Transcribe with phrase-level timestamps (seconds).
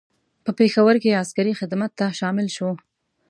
[0.43, 2.69] په پېښور کې عسکري خدمت ته شامل شو.